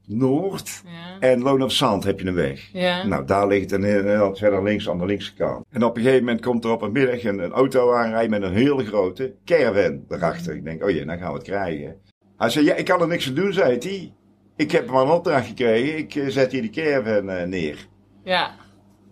[0.06, 1.28] noord Ja.
[1.28, 2.68] en Loon op Zand heb je een weg.
[2.72, 3.06] Ja.
[3.06, 5.64] Nou, daar ligt een, een, verder links aan de linkse kant.
[5.70, 8.42] En op een gegeven moment komt er op een middag een, een auto aanrijden met
[8.42, 10.54] een hele grote caravan erachter.
[10.54, 11.96] Ik denk, oh jee, dan gaan we het krijgen.
[12.36, 14.12] Hij zei, ja, ik kan er niks aan doen, zei hij.
[14.56, 17.86] Ik heb maar een opdracht gekregen, ik zet hier de caravan neer.
[18.24, 18.50] Ja.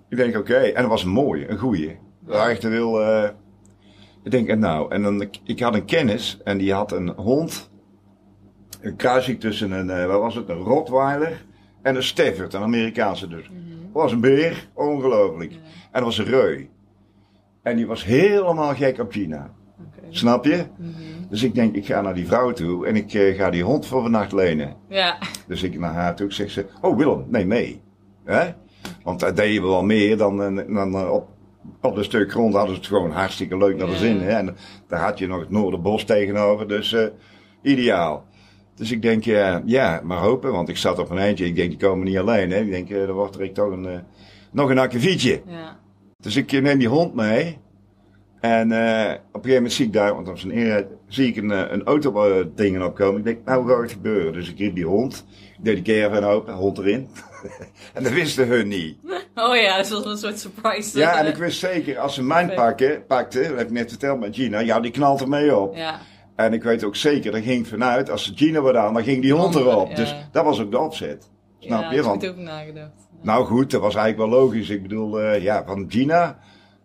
[0.09, 0.57] Ik denk, oké.
[0.57, 1.97] En dat was een mooie, een goeie.
[2.21, 3.03] Waar echt wil.
[3.03, 3.29] eh
[4.27, 7.71] ik denk, en nou, en dan, ik, had een kennis en die had een hond.
[8.81, 11.45] Een kruising tussen een, eh, wat was het, een Rottweiler
[11.83, 13.43] en een Stafford, een Amerikaanse dus.
[13.43, 15.53] Dat was een beer, ongelooflijk.
[15.53, 15.59] Ja.
[15.59, 16.69] En dat was een reu.
[17.63, 19.09] En die was helemaal gek op.
[19.09, 19.37] Oké.
[20.11, 20.67] Snap je?
[20.77, 20.91] Mhm.
[21.29, 23.87] Dus ik denk, ik ga naar die vrouw toe en ik eh, ga die hond
[23.87, 24.77] voor vannacht lenen.
[24.89, 25.19] Ja.
[25.47, 27.83] Dus ik naar haar toe, ik zeg ze, oh Willem, neem mee.
[28.25, 28.53] Hè?
[29.03, 31.29] Want daar deden we wel meer dan, eh, dan eh, op,
[31.81, 33.99] op een stuk grond hadden ze het gewoon hartstikke leuk naar de Ja.
[33.99, 34.21] zin.
[34.21, 34.29] Hè?
[34.31, 34.57] En
[34.89, 37.07] daar had je nog het Noorderbos tegenover, dus eh,
[37.63, 38.25] ideaal.
[38.75, 41.45] Dus ik denk, eh, ja, maar hopen, want ik zat op een eindje.
[41.47, 42.51] Ik denk, die komen niet alleen.
[42.51, 42.61] Hè?
[42.61, 43.99] Ik denk, eh, er wordt er toch een, eh,
[44.53, 45.43] nog een akkefietje.
[45.47, 45.79] Ja.
[46.17, 47.59] Dus ik eh, neem die hond mee.
[48.41, 51.37] En eh, op een gegeven moment zie ik daar, want op zijn inrijd, zie ik
[51.37, 53.19] een, eh, een auto eh, dingen opkomen.
[53.19, 54.33] Ik denk, nou hoe gaat het gebeuren?
[54.33, 55.25] Dus ik riep die hond.
[55.59, 57.09] Ik deed de caravan open, hond erin.
[57.95, 58.97] en dat wisten hun niet.
[59.35, 60.99] Oh ja, dat was een soort surprise.
[60.99, 64.21] Ja, en ik wist zeker, als ze mijn pakken, pakte, dat heb ik net verteld
[64.21, 65.77] met Gina, ja, die knalt er mee op.
[65.77, 66.01] Ja.
[66.37, 69.23] En ik weet ook zeker, er ging vanuit, als ze Gina wat aan, dan ging
[69.23, 69.89] die hond erop.
[69.89, 69.95] Ja.
[69.95, 71.31] Dus dat was ook de opzet.
[71.59, 71.97] Snap ja, je?
[71.97, 73.09] ik Want heb ook nagedacht.
[73.11, 73.19] Ja.
[73.23, 74.69] Nou goed, dat was eigenlijk wel logisch.
[74.69, 76.39] Ik bedoel, eh, ja, van Gina,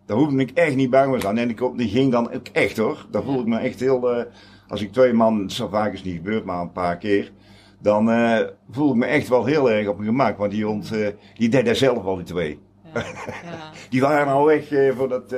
[0.06, 1.38] daar hoefde ik echt niet bang voor aan.
[1.38, 3.06] En ik, die ging dan ook echt hoor.
[3.10, 4.24] Daar voel ik me echt heel, eh,
[4.68, 7.32] als ik twee man, zo vaak is niet gebeurd, maar een paar keer.
[7.80, 8.38] Dan eh,
[8.70, 10.38] voel ik me echt wel heel erg op mijn gemak.
[10.38, 12.58] Want die hond, eh, die deed daar zelf al die twee.
[12.94, 13.00] Ja.
[13.44, 13.70] ja.
[13.90, 15.34] Die waren al weg voordat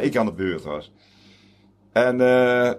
[0.00, 0.92] ik aan de beurt was.
[1.92, 2.16] En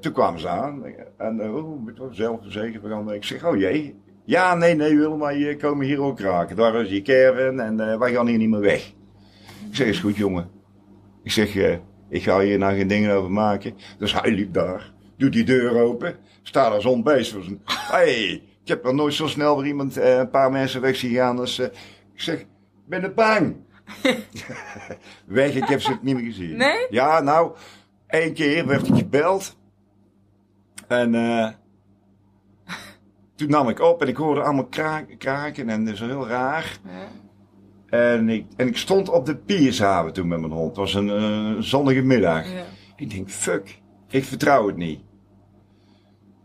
[0.01, 0.83] toen kwamen ze aan.
[1.17, 2.83] En uh, oh, ik was zelfverzekerd.
[2.83, 3.95] We gaan- Ik zeg, oh jee.
[4.25, 6.55] Ja, nee, nee Willem, maar je komen hier ook raken.
[6.55, 8.93] Daar is je caravan en wij gaan hier niet meer weg.
[9.69, 10.49] Ik zeg, is goed jongen.
[11.23, 11.77] Ik zeg, eh,
[12.09, 13.73] ik ga hier nou geen dingen over maken.
[13.97, 14.93] Dus hij liep daar.
[15.17, 16.15] Doet die deur open.
[16.41, 17.61] Staat als onbeest zijn...
[17.65, 18.31] Hey,
[18.61, 21.35] ik heb nog nooit zo snel weer iemand, eh, een paar mensen weg zien gaan.
[21.35, 21.65] Dus eh,
[22.13, 22.47] ik zeg, ik
[22.85, 23.55] ben er bang.
[25.25, 26.57] Weg, ik heb ze niet meer gezien.
[26.57, 26.87] Nee?
[26.89, 27.55] Ja, nou,
[28.07, 29.57] één keer werd ik gebeld.
[30.87, 31.11] En
[33.35, 36.77] toen nam ik op en ik hoorde allemaal kraken, kraken en dat is heel raar.
[36.85, 37.22] Ja.
[37.93, 40.67] En ik, en ik stond op de Piershaven toen met mijn hond.
[40.67, 42.53] Het was een eh, zonnige middag.
[42.53, 42.63] Ja.
[42.95, 44.99] Ik denk, fuck, ik vertrouw het niet.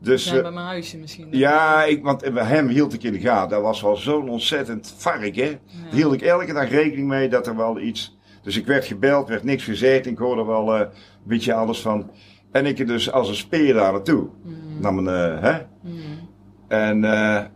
[0.00, 1.28] Dus eh, bij mijn huisje misschien.
[1.30, 3.50] ja, ik, want bij hem hield ik in de gaten.
[3.50, 5.48] Dat was wel zo'n ontzettend vark, hè.
[5.82, 8.18] Daar hield ik elke dag rekening mee dat er wel iets...
[8.42, 10.06] Dus ik werd gebeld, werd niks gezegd.
[10.06, 10.88] Ik hoorde wel eh, een
[11.24, 12.10] beetje alles van...
[12.52, 14.28] En ik dus als een speer daar naartoe.
[14.44, 14.84] Mm.
[14.84, 15.62] Een, eh, hè.
[15.82, 16.28] Mm.
[16.68, 17.00] En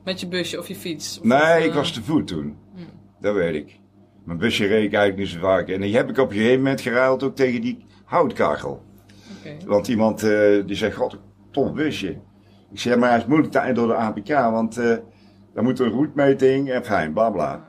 [0.04, 1.18] Met je busje of je fiets?
[1.18, 2.44] Of nee, of, ik was te voet toen.
[2.44, 2.86] Mm.
[3.20, 3.80] Dat weet ik.
[4.24, 5.68] Mijn busje reed ik eigenlijk niet zo vaak.
[5.68, 8.82] En die heb ik op een gegeven moment geruild ook tegen die houtkachel.
[9.66, 11.18] Want iemand eh, die zegt, god,
[11.50, 12.10] tof busje.
[12.72, 14.96] Ik zeg, maar het is moeilijk door de APK, want eh
[15.54, 17.64] dan moet er een roetmeting en fijn, bla bla.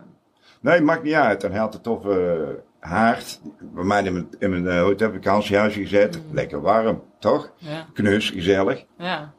[0.61, 1.43] Nee, maakt niet uit.
[1.43, 3.41] En hij had een toffe eh, haard.
[3.73, 6.21] Bij mij in mijn, in mijn hotel vakantiehuisje gezet.
[6.31, 7.51] Lekker warm, toch?
[7.57, 7.85] Ja.
[7.93, 8.85] Knus, gezellig.
[8.97, 9.33] ja.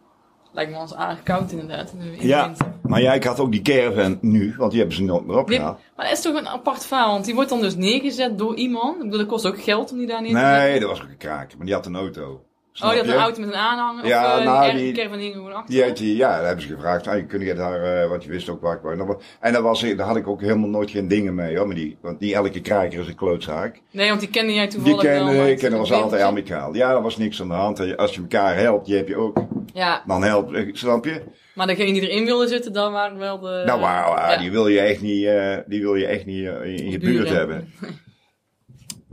[0.53, 1.93] Lijkt me ons aardig koud inderdaad.
[1.93, 2.67] In de, in de Ja, winter.
[2.89, 5.41] Maar ja, ik had ook die caravan nu, want die hebben ze nooit meer Die-
[5.43, 5.79] opgehaald.
[5.97, 8.95] maar dat is toch een apart verhaal, want die wordt dan dus neergezet door iemand.
[8.97, 10.59] Ik bedoel, dat kost ook geld om die daar neer te zetten.
[10.59, 12.45] Nee, dat was ook een kraak, maar die had een auto.
[12.83, 14.07] Oh, die had een auto met een aanhanger?
[14.07, 14.81] Ja, of uh, nou, die...
[14.83, 15.75] die- caravan hing gewoon achter?
[15.75, 17.05] Die had die, ja, daar hebben ze gevraagd.
[17.05, 19.17] Hey, kun je daar, eh, want je wist ook waar ik woonde.
[19.41, 21.67] En daar, was, daar had ik ook helemaal nooit geen dingen mee, hoor.
[21.67, 23.81] Maar die, want niet elke kraker is een klootzaak.
[23.91, 25.13] Nee, want die kende jij Die toevallig wel.
[25.15, 26.75] kennen, maar ik ken het was is een altijd amicaal.
[26.75, 27.97] Ja, er was niks aan de hand.
[27.97, 29.37] Als je elkaar helpt, die heb je ook.
[29.73, 31.23] Ja, Dan helpt, eh, snap je?
[31.55, 33.63] Maar degene die erin wilde zitten, dan waren wel de...
[33.67, 34.37] nou, wauw, ah, ja.
[34.37, 37.29] die wil je echt niet, eh, die wil je echt niet eh, in je buurt
[37.29, 37.73] hebben.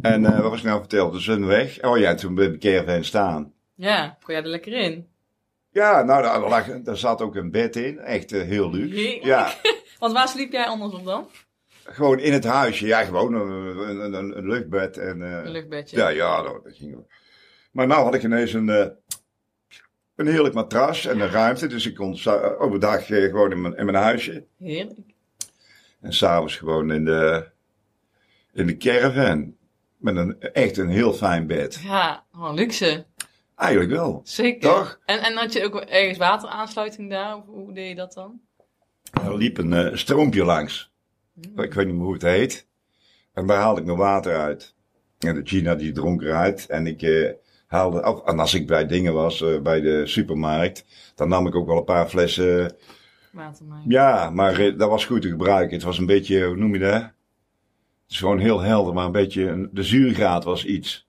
[0.02, 1.14] En eh, wat was ik nou verteld?
[1.14, 1.84] Dus een weg.
[1.84, 3.54] Oh ja, toen bleef de caravan staan.
[3.76, 5.08] Ja, kon jij er lekker in?
[5.72, 8.00] Ja, nou, daar, lag, daar zat ook een bed in.
[8.00, 9.20] Echt heel luxe.
[9.22, 9.54] Ja,
[10.00, 11.28] Want waar sliep jij anders op dan?
[11.84, 12.86] gewoon in het huisje.
[12.86, 14.98] Ja, gewoon een, een, luchtbed.
[14.98, 15.98] En, Een luchtbedje.
[15.98, 17.06] Ja, ja, dat, dat ging.
[17.72, 18.96] Maar nou had ik ineens een,
[20.22, 21.68] een heerlijk matras en een ruimte.
[21.68, 24.46] Dus ik kon za- overdag eh, gewoon in mijn, in mijn huisje.
[24.60, 25.00] Heerlijk.
[26.02, 27.48] En s'avonds gewoon in de,
[28.54, 29.56] in de caravan.
[29.98, 31.80] Met een, echt een heel fijn bed.
[31.84, 33.06] Ja, gewoon luxe.
[33.56, 34.22] Eigenlijk wel.
[34.24, 34.70] Zeker.
[34.70, 35.00] Toch?
[35.06, 37.34] En, en had je ook ergens wateraansluiting daar?
[37.36, 38.40] Hoe deed je dat dan?
[39.24, 40.92] Er liep een eh, stroompje langs.
[41.56, 42.68] Ik weet niet meer hoe het heet.
[43.34, 44.76] En daar haalde ik mijn water uit.
[45.20, 46.66] En de Gina die dronk eruit.
[46.66, 47.30] En ik eh,
[47.72, 48.22] haalde.
[48.26, 51.78] En als ik bij dingen was, eh, bij de supermarkt, dan nam ik ook wel
[51.78, 52.76] een paar flessen.
[53.32, 53.82] Water maar.
[53.88, 55.76] Ja, maar eh, dat was goed te gebruiken.
[55.76, 56.94] Het was een beetje, hoe noem je dat?
[57.02, 57.12] Het
[58.08, 61.08] is gewoon heel helder, maar een beetje, een- de zuurgraad was iets.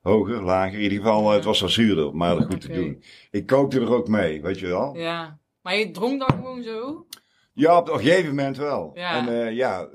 [0.00, 0.74] Hoger, lager.
[0.76, 3.02] In ieder geval, eh, het was wel zuurder, maar goed te doen.
[3.30, 4.96] Ik kookte er ook mee, weet je wel?
[4.96, 5.38] Ja.
[5.62, 7.06] Maar je dronk dan gewoon zo?
[7.54, 8.90] Ja, op een gegeven moment wel.
[8.94, 9.18] Ja.
[9.18, 9.88] En eh, ja,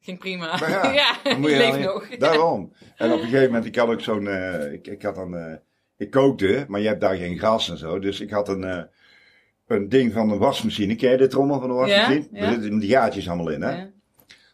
[0.00, 0.58] Ging prima.
[0.60, 0.92] Maar ja,
[1.24, 2.08] ja, wel- nog.
[2.18, 2.72] Daarom.
[2.96, 5.54] En op een gegeven moment, ik had ook zo'n, eh, ik, ik had dan, eh,
[5.96, 7.98] ik kookte, maar je hebt daar geen gas en zo.
[7.98, 8.88] Dus ik had een,
[9.66, 10.94] een ding van een wasmachine.
[10.94, 12.28] Ken je de trommel van de wasmachine?
[12.32, 12.40] Ja, ja.
[12.40, 13.84] Daar zitten die gaatjes allemaal in, hè?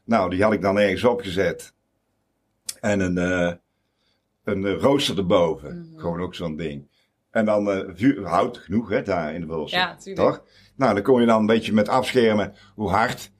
[0.04, 1.74] Nou, die had ik dan ergens opgezet.
[2.80, 3.16] En een,
[4.44, 5.78] een rooster erboven.
[5.90, 6.00] Mhm.
[6.00, 6.90] Gewoon ook zo'n ding.
[7.32, 9.78] En dan eh, vuur, hout genoeg, hè, daar in de bossen.
[9.78, 10.26] Ja, tuurlijk.
[10.28, 10.44] Toch?
[10.76, 13.30] Nou, dan kon je dan een beetje met afschermen hoe hard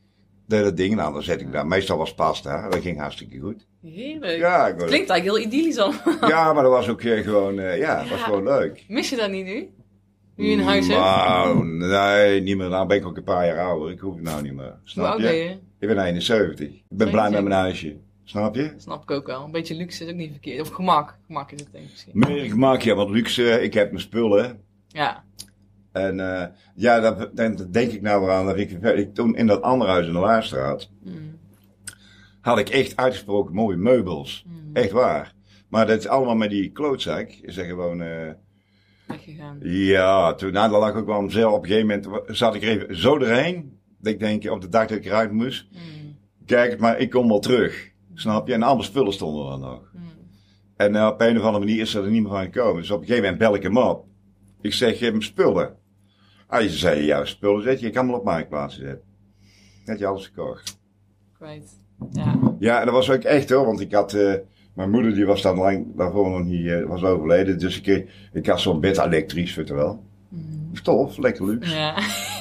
[0.47, 0.95] dat dat ding.
[0.95, 1.67] Nou, dan zet ik daar.
[1.67, 2.69] Meestal was pasta.
[2.69, 3.67] Dat ging hartstikke goed.
[3.83, 4.39] Heerlijk.
[4.39, 5.93] Ja, ik Klinkt eigenlijk heel idyllisch al.
[6.29, 8.25] ja, maar dat was ook eh, gewoon, eh, ja, was Ja.
[8.25, 8.85] gewoon leuk.
[8.89, 9.69] Mis je dat niet nu?
[10.37, 11.01] Nu je een huis hebt?
[11.01, 12.69] Nou, nee, niet meer.
[12.69, 13.91] Nou ben ik ook een paar jaar ouder.
[13.91, 14.65] Ik hoef het nou niet meer.
[14.67, 15.23] Hoe Snap oud je?
[15.25, 15.51] ben je?
[15.79, 16.69] Ik ben 71.
[16.69, 17.43] Ik ben blij met 71.
[17.43, 17.97] mijn huisje.
[18.25, 18.73] Snap je?
[18.77, 19.45] Snap ik ook wel.
[19.45, 20.61] Een beetje luxe is ook niet verkeerd.
[20.61, 21.19] Of gemak.
[21.27, 22.13] Gemak is het denk ik misschien.
[22.15, 23.63] Meer gemak, ja, wat luxe.
[23.63, 24.61] Ik heb mijn spullen.
[24.89, 25.25] Ja.
[25.93, 27.35] En eh, ja, dat,
[27.73, 28.47] denk ik nou weer aan.
[28.47, 31.39] Dat ik, ik, toen in dat andere huis in de Laarstraat Mm.
[32.41, 34.45] had ik echt uitgesproken mooie meubels.
[34.47, 34.71] Mm.
[34.73, 35.35] Echt waar.
[35.69, 37.29] Maar dat is allemaal met die klootzak.
[37.31, 38.03] Is er gewoon...
[38.03, 38.31] eh,
[39.07, 39.59] Weggegaan.
[39.63, 41.53] Ja, toen, nou, dat lag ook wel zelf.
[41.55, 43.79] Op een gegeven moment zat ik er even zo erheen.
[43.99, 45.67] Dat ik denk, op de dag dat ik eruit moest.
[45.73, 46.17] Mm.
[46.47, 47.91] Kijk het maar, ik kom wel terug.
[48.15, 48.53] Snap je?
[48.53, 49.91] En alle spullen stonden er nog.
[49.93, 50.01] Mm.
[50.77, 52.81] En eh, op een of andere manier is er niet meer van gekomen.
[52.81, 54.07] Dus op een gegeven moment bel ik hem op.
[54.61, 55.77] Ik zeg, je hebt mijn spullen.
[56.53, 59.01] Ah, je zei, ja, spullen zet je, je kan me op marktplaats zetten.
[59.85, 60.79] Had je alles gekocht.
[61.37, 61.79] Kwijt.
[62.13, 62.39] Ja.
[62.59, 64.35] Ja, en dat was ook echt hoor, want ik had, eh,
[64.75, 67.59] mijn moeder die was dan lang daarvoor nog niet, eh, was overleden.
[67.59, 70.05] Dus ik, kreeg- ik had zo'n bed elektrisch, weet je wel.
[70.29, 70.71] Mm.
[70.73, 71.75] Stof, lekker luxe.
[71.75, 71.95] Ja.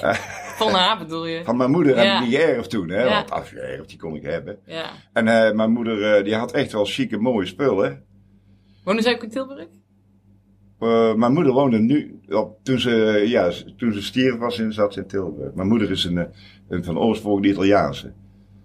[0.61, 1.43] Van haar bedoel je?
[1.43, 2.21] Van mijn moeder Ja.
[2.21, 3.03] ik die geërfd toen, hè.
[3.03, 3.09] Ja.
[3.13, 4.57] Want als geërfd, die kon ik hebben.
[4.65, 4.89] Ja.
[5.13, 8.03] En eh, mijn moeder, eh, die had echt wel chique, mooie spullen.
[8.83, 9.67] Wonen zij ook in Tilburg?
[10.81, 14.93] Eh, mijn moeder woonde nu, op, toen, ze, ja, toen ze stierf was, in, zat
[14.93, 15.53] ze in Tilburg.
[15.53, 16.25] Mijn moeder is een, eh,
[16.69, 18.13] een van oorsprong de Italiaanse.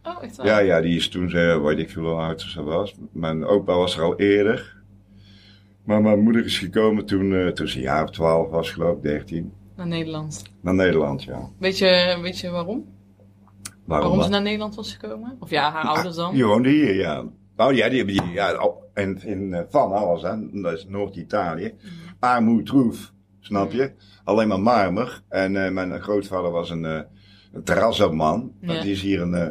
[0.02, 0.46] Oh, echt waar?
[0.46, 2.94] Ja, ja, die is toen ze, weet ik veel hoe oud ze was.
[3.12, 4.76] Mijn opa was er al eerder.
[5.84, 8.96] Maar mijn moeder is gekomen toen, eh, toen ze een jaar of twaalf was, geloof
[8.96, 9.52] ik, dertien.
[9.76, 10.42] Naar Nederland.
[10.60, 11.50] Naar Nederland, ja.
[11.58, 12.84] Weet je, weet je waarom?
[13.84, 15.36] Waarom ze naar Nederland was gekomen?
[15.40, 16.34] Of ja, haar ouders dan?
[16.34, 17.24] Die woonde hier, ja.
[17.56, 20.60] Nou ja, die hebben die, ja, in, in eh, Van alles, hè.
[20.62, 21.74] Dat is Noord-Italië.
[22.20, 23.92] Armoedroef, snap je?
[24.24, 25.22] Alleen maar marmer.
[25.28, 27.00] En eh, mijn grootvader was een, eh
[27.64, 28.52] een.
[28.60, 28.80] Ja.
[28.80, 29.48] Die is hier een, eh,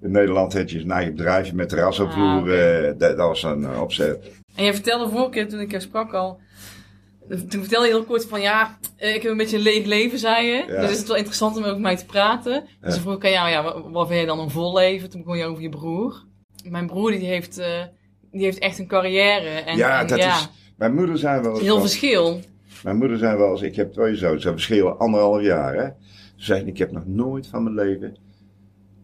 [0.00, 2.50] in Nederland had je een eigen bedrijfje met terrazzovloer.
[2.50, 4.32] Ah, dat, dat was een opzet.
[4.54, 6.40] En jij vertelde vorige keer toen ik jou sprak al.
[7.28, 10.46] Toen vertelde je heel kort van ja, ik heb een beetje een leeg leven, zei
[10.46, 10.64] je.
[10.68, 10.80] Ja.
[10.80, 12.64] Dus is het wel interessant om over mij te praten.
[12.80, 13.00] Dus Ja.
[13.00, 15.10] vroeg ik aan jou, ja, wat, wat vind je dan een vol leven?
[15.10, 16.24] Toen begon je over je broer.
[16.70, 17.82] Mijn broer die heeft, eh,
[18.30, 19.48] die heeft echt een carrière.
[19.48, 20.50] En, ja, en dat ja, is...
[20.76, 21.60] Mijn moeder zei wel eens...
[21.60, 22.40] heel verschil.
[22.82, 25.74] Mijn moeder zei wel eens, ik heb twee zoons, ze verschillen anderhalf jaar.
[25.74, 25.88] Hè?
[26.36, 28.16] Ze zei, ik heb nog nooit van mijn leven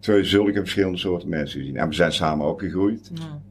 [0.01, 1.77] twee zulke verschillende soorten mensen gezien.
[1.77, 3.11] En we zijn samen opgegroeid.
[3.15, 3.43] Ja.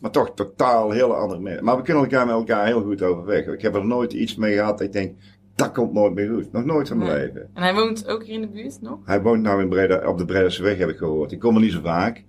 [0.00, 1.64] Maar toch totaal hele andere mensen.
[1.64, 3.46] Maar we kunnen elkaar met elkaar heel goed overweg.
[3.46, 5.16] Ik heb er nooit iets mee gehad dat ik denk,
[5.54, 6.52] dat komt nooit meer goed.
[6.52, 7.18] Nog nooit van mijn Nee.
[7.26, 7.48] leven.
[7.54, 8.98] En hij woont ook hier in de buurt nog?
[9.04, 11.32] Hij woont nou in Breda, op de Bredase weg, heb ik gehoord.
[11.32, 12.24] Ik kom er niet zo vaak.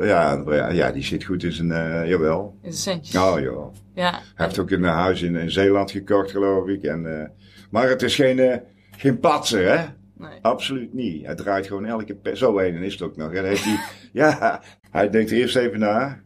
[0.00, 2.56] Ja, ja, die zit goed in zijn, eh, jawel.
[2.62, 3.16] In de centjes.
[3.22, 3.74] Oh joh.
[3.94, 4.10] Ja.
[4.10, 6.82] Hij heeft ook een eh, huis in, in Zeeland gekocht, geloof ik.
[6.82, 7.28] En, eh,
[7.70, 8.60] maar het is geen,
[8.96, 9.84] geen patser, hè?
[10.18, 10.38] Nee.
[10.42, 11.26] Absoluut niet.
[11.26, 12.14] Hij draait gewoon elke...
[12.14, 13.32] pe- Zo een is het ook nog.
[13.32, 13.78] Dan heeft hij,
[14.22, 16.20] ja, hij denkt eerst even na.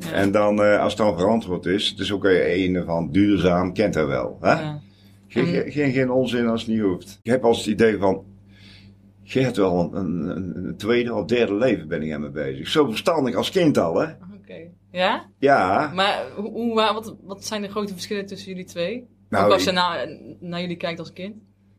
[0.00, 0.12] Ja.
[0.12, 4.06] En dan, als het dan verantwoord is, het is ook een van duurzaam, kent hij
[4.06, 4.38] wel.
[4.40, 4.52] Hè?
[4.52, 4.80] Ja.
[5.28, 7.18] Geen, geen, geen onzin als het niet hoeft.
[7.22, 8.24] Ik heb als het idee van,
[9.32, 12.68] je hebt wel een, een, een tweede of derde leven ben ik aan me bezig.
[12.68, 14.06] Zo verstandig als kind al, hè?
[14.40, 14.70] Oké.
[14.90, 15.30] Ja?
[15.38, 19.06] Ja, Maar hoe, hoe, wa- wat, wat zijn de grote verschillen tussen jullie twee?
[19.28, 20.08] Nou, Ook als je naar,
[20.40, 21.34] naar jullie kijkt als kind.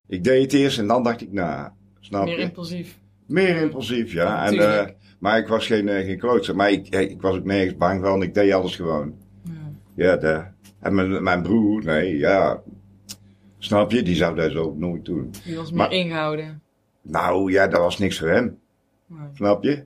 [0.08, 1.74] ik deed het eerst en dan dacht ik na.
[2.00, 2.44] Snap Meer je?
[2.44, 3.00] impulsief.
[3.28, 4.46] Meer impulsief, ja.
[4.46, 4.86] En, eh,
[5.20, 6.56] maar ik was geen, eh, geen klootzak.
[6.56, 8.22] Maar ik, eh, ik was ook nergens bang van.
[8.24, 9.14] Ik deed alles gewoon.
[9.44, 9.52] Ja.
[9.96, 10.44] Ja, de,
[10.80, 12.62] en mijn, mijn broer, nee, ja.
[13.58, 14.02] Snap je?
[14.02, 15.34] Die zou dat zo nooit doen.
[15.46, 16.62] Die was meer Maar- ingehouden.
[17.12, 18.60] Nou, ja, dat was niks voor hem.
[19.06, 19.28] Nee.
[19.34, 19.84] Snap je?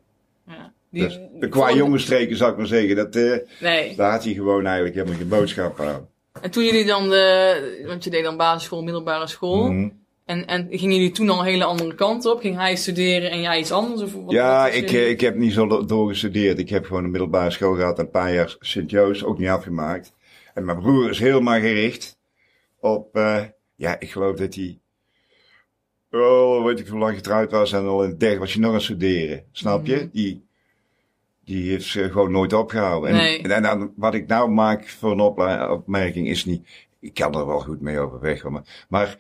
[0.48, 0.72] Ja.
[0.90, 2.96] Die, Dus, qua jongenstreken zou ik maar zeggen.
[2.96, 3.96] Dat, eh, Nee.
[3.96, 6.08] daar had hij gewoon eigenlijk helemaal geen boodschap aan.
[6.42, 9.72] En toen jullie dan de, want je deed dan basisschool, middelbare school.
[9.72, 9.90] Mhm.
[10.26, 12.40] En, en gingen jullie toen al een hele andere kant op?
[12.40, 14.02] Ging hij studeren en jij iets anders?
[14.02, 16.60] Of wat, Ja, ik, eh, ik heb niet zo do- doorgestudeerd.
[16.60, 20.14] Ik heb gewoon een middelbare school gehad, een paar jaar Sint-Joost, ook niet afgemaakt.
[20.54, 22.18] En mijn broer is helemaal gericht
[22.80, 23.42] op, eh,
[23.76, 24.80] ja, ik geloof dat hij,
[26.22, 28.70] oh, weet ik hoe lang getrouwd was en al in het derde was hij nog
[28.70, 29.44] aan het studeren.
[29.52, 29.96] Snap je?
[29.96, 30.08] Mhm.
[30.12, 30.46] Die,
[31.46, 33.10] die heeft ze gewoon nooit opgehouden.
[33.10, 33.42] En, Nee.
[33.42, 36.68] en, dan, wat ik nou maak voor een opmerking is niet,
[37.00, 38.44] ik kan er wel goed mee overweg.
[38.44, 39.18] Maar, maar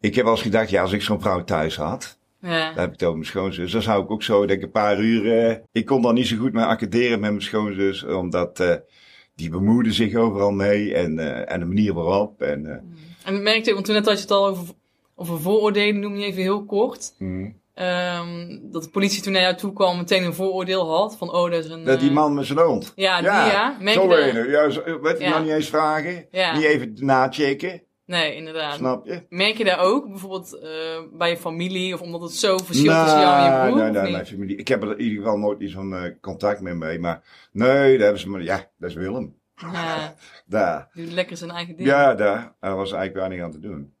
[0.00, 2.48] ik heb wel eens gedacht, ja, als ik zo'n vrouw thuis had, Ja.
[2.48, 3.72] daar heb ik het over mijn schoonzus.
[3.72, 5.48] Dan zou ik ook zo, denk ik, een paar uur...
[5.50, 8.04] eh, ik kon dan niet zo goed mee accorderen met mijn schoonzus.
[8.04, 8.74] Omdat eh,
[9.34, 10.94] die bemoeide zich overal mee.
[10.94, 12.42] En, eh, en de manier waarop.
[12.42, 12.76] En, eh,
[13.24, 14.74] En merkte, want toen net had je het al over,
[15.20, 17.14] over vooroordelen, noem je even heel kort.
[17.18, 17.56] mm.
[17.74, 21.16] Ehm, dat de politie toen naar jou toe kwam meteen een vooroordeel had.
[21.16, 21.84] Van, oh, dat is een...
[21.84, 22.92] Dat die eh, man met zijn hond.
[22.94, 23.76] Ja, die ja.
[23.80, 24.16] Merk zo.
[24.50, 25.30] Ja, zo, weet je Ja.
[25.30, 26.26] nog niet eens vragen.
[26.30, 26.54] Ja.
[26.56, 27.82] Niet even nachecken.
[28.06, 28.74] Nee, inderdaad.
[28.74, 29.22] Snap je?
[29.28, 30.68] Merk je daar ook, bijvoorbeeld eh,
[31.12, 33.78] bij je familie, of omdat het zo verschilt tussen jou en je broer?
[33.82, 34.56] nee, of nee, mijn familie.
[34.56, 36.98] Ik heb er in ieder geval nooit iets van eh, contact meer mee.
[36.98, 38.42] Maar nee, daar hebben ze me...
[38.42, 39.36] Ja, dat is Willem.
[39.72, 40.14] Ja,
[40.46, 40.88] Daar.
[40.94, 41.88] die doet lekker zijn eigen ding.
[41.88, 42.54] Ja, daar.
[42.60, 43.92] Er was eigenlijk weinig aan te doen.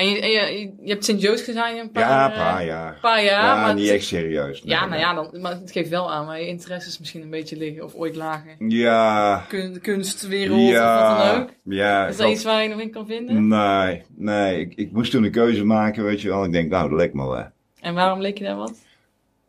[0.00, 2.98] En je, je, je hebt Sint-Joost gezien een paar, ja, een eh, paar jaar.
[3.00, 3.44] paar jaar.
[3.44, 4.62] Ja, maar niet echt serieus.
[4.62, 7.30] nee, Ja, nou ja, dan, maar het geeft wel aan waar je interesses misschien een
[7.30, 8.68] beetje liggen, of ooit lagen.
[8.68, 9.44] Ja.
[9.48, 11.32] Kun, kunstwereld, of wat Ja.
[11.32, 11.48] dan ook.
[11.64, 12.06] Ja.
[12.06, 13.48] Is dat iets waar je nog in kan vinden?
[13.48, 14.60] Nee, nee.
[14.60, 16.44] Ik, ik moest toen een keuze maken, weet je wel.
[16.44, 17.44] Ik denk, nou, dat lijkt me wel.
[17.80, 18.74] En waarom leek je daar wat?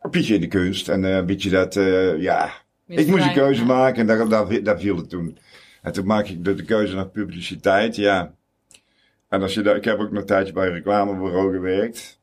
[0.00, 0.88] Een beetje in de kunst.
[0.88, 2.50] En eh, een beetje dat, eh, ja.
[2.86, 5.38] Ik moest een keuze maken en daar, daar, daar viel het toen.
[5.82, 8.32] En toen maak ik de, de keuze naar publiciteit, ja.
[9.32, 12.20] En als je daar, ik heb ook nog een tijdje bij een reclamebureau gewerkt.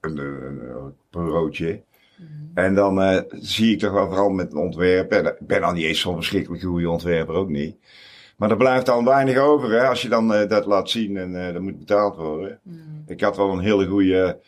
[0.00, 1.82] Een, een, een bureautje.
[2.16, 2.28] Mhm.
[2.54, 5.18] En dan eh, zie ik toch wel vooral met ontwerpen.
[5.18, 7.76] En ik ben al niet eens zo'n verschrikkelijk goede ontwerper, ook niet.
[8.36, 11.46] Maar er blijft dan weinig over, hè, als je dan eh, dat laat zien en
[11.46, 12.60] eh dat moet betaald worden.
[12.62, 12.78] Mhm.
[13.06, 14.40] Ik had wel een hele goede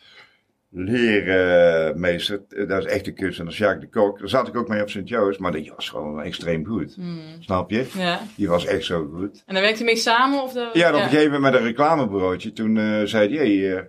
[0.73, 2.41] leermeester.
[2.67, 4.19] dat is echt een kunstenaar, Jacques de Kok.
[4.19, 6.97] Daar zat ik ook mee op Sint-Joost, maar die was gewoon extreem goed.
[6.97, 7.17] Mhm.
[7.39, 7.89] Snap je?
[7.97, 8.19] Ja.
[8.35, 9.43] Die was echt zo goed.
[9.45, 10.43] En daar werkte je mee samen?
[10.43, 10.69] Of de...
[10.73, 12.53] Ja, en op een gegeven moment met een reclamebureautje.
[12.53, 13.83] Toen eh, zei hij, hey, eh,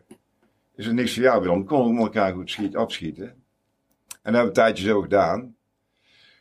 [0.76, 1.64] is er niks voor jou, Willem?
[1.64, 3.24] Konden we elkaar goed schiet, opschieten?
[3.24, 5.56] En dat hebben we een tijdje zo gedaan.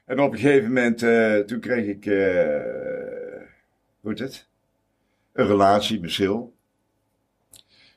[0.06, 2.04] En op een gegeven moment, eh, toen kreeg ik,
[4.00, 4.48] hoe heet het?
[5.34, 6.53] Een relatie met Sil.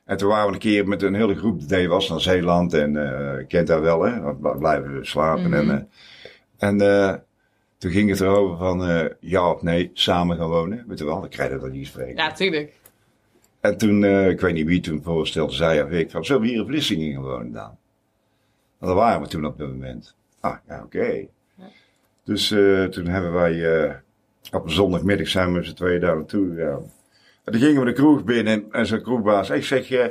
[0.07, 2.73] En toen waren we een keer met een hele groep, de D was naar Zeeland
[2.73, 4.21] en eh je kent daar wel, hè?
[4.21, 5.49] Want we blijven slapen.
[5.49, 5.53] Mhm.
[5.53, 7.15] En, eh, en eh,
[7.77, 10.83] toen ging het erover van ja ja of nee, samen gaan wonen.
[10.87, 12.15] Weet je wel, dan krijg je dat niet spreken.
[12.15, 12.73] Ja, tuurlijk.
[13.59, 16.47] En toen, eh, ik weet niet wie toen voorstelde, zei of ik van, zullen we
[16.47, 17.77] hier in Vlissingen gaan wonen dan?
[18.79, 20.15] En daar waren we toen op dat moment.
[20.39, 21.05] Ah, ja, oké.
[21.05, 21.27] Ja.
[22.23, 23.93] Dus eh, toen hebben wij, eh,
[24.51, 26.91] op een zondagmiddag zijn we met z'n tweeën daar naartoe gegaan.
[27.47, 30.05] En toen gingen we de kroeg binnen en, zo'n kroegbaas, ik zeg, eh,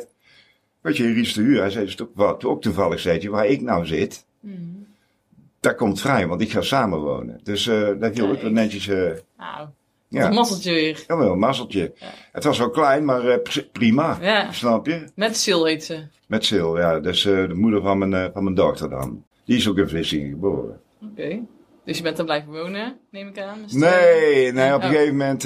[0.81, 3.87] weet je, Ries de Huur, hij zei, wat, ook toevallig, zei hij, waar ik nou
[3.87, 4.55] zit, Mhm.
[5.61, 7.41] daar komt vrij, want ik ga samen wonen.
[7.43, 8.53] Dus eh dat viel ook wel Kijk.
[8.53, 8.97] netjes, eh,
[9.39, 9.69] Nou,
[10.09, 11.05] ja, een mazzeltje weer.
[11.07, 11.93] ja, wel een mazzeltje.
[11.97, 12.07] Ja.
[12.33, 15.05] Het was wel klein, maar eh, pri- prima, Ja, snap je?
[15.15, 16.03] met Sil heet ze.
[16.29, 17.01] Met Sil, ja.
[17.01, 19.25] Dus eh, de moeder van mijn, eh, van mijn dochter dan.
[19.45, 20.81] Die is ook in Vlissingen geboren.
[21.03, 21.41] Oké.
[21.85, 23.59] Dus je bent daar blijven wonen, neem ik aan?
[23.63, 24.93] Dus Nee, nee, op een Oh.
[24.95, 25.45] gegeven moment...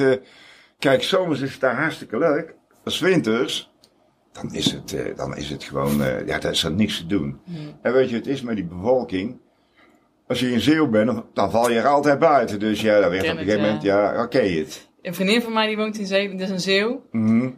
[0.81, 2.55] kijk, zomers is het daar hartstikke leuk.
[2.85, 3.71] Als winters,
[4.33, 6.03] dan is het, eh, dan is het gewoon...
[6.03, 7.41] eh, ja, daar is er niks te doen.
[7.45, 7.59] Mhm.
[7.83, 9.39] En weet je, het is met die bevolking...
[10.29, 12.59] Als je in Zeeuw bent, dan- val je er altijd buiten.
[12.61, 13.83] Dus ja, dan werd op een gegeven moment...
[13.83, 14.89] Ja, oké het.
[15.03, 17.03] Een vriendin van mij die woont in Zeeland, dat is een Zeeuw.
[17.11, 17.51] Mhm.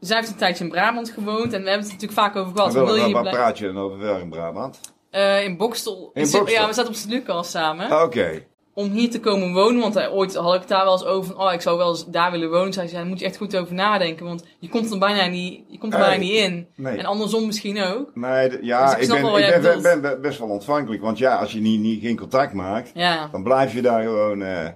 [0.00, 2.72] Zij heeft een tijdje in Brabant gewoond en we hebben het natuurlijk vaak over gehad.
[2.72, 4.80] Wil je blij- praat je dan over wel in Brabant?
[5.10, 6.10] Eh, in Bokstel.
[6.14, 6.48] In Bokstel?
[6.48, 8.02] Ja, we zaten op Sint Lucas samen.
[8.02, 8.46] Oké.
[8.74, 11.46] Om hier te komen wonen, want eh, ooit had ik daar wel eens over van,
[11.46, 12.72] oh, ik zou wel eens daar willen wonen.
[12.72, 15.64] Zij zei, daar moet je echt goed over nadenken, want je komt er bijna niet,
[15.68, 16.08] je komt er Nee.
[16.08, 16.68] bijna niet in.
[16.76, 16.96] Nee.
[16.98, 18.10] En andersom misschien ook.
[18.14, 19.82] Nee, ja, Dus ik ben, ik jij ben, bedoelt.
[19.82, 21.02] ben, ben best wel ontvankelijk.
[21.02, 24.42] Want ja, als je niet, niet, geen contact maakt, Ja, dan blijf je daar gewoon...
[24.42, 24.68] eh,